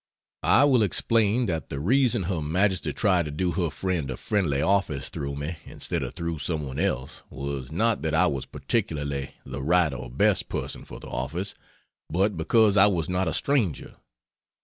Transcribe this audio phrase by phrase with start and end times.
[0.49, 4.59] I will explain that the reason her Majesty tried to do her friend a friendly
[4.59, 9.61] office through me instead of through someone else was, not that I was particularly the
[9.61, 11.53] right or best person for the office,
[12.09, 13.93] but because I was not a stranger.